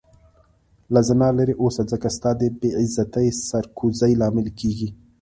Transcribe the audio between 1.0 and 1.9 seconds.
زنا لرې اوسه